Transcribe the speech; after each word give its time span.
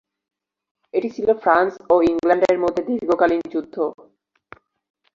এটি 0.93 1.09
ছিল 1.15 1.27
ফ্রান্স 1.43 1.73
ও 1.89 1.95
ইংল্যান্ডের 2.09 2.57
মধ্যে 2.59 2.81
দীর্ঘকালীন 2.89 3.41
যুদ্ধ। 3.53 3.75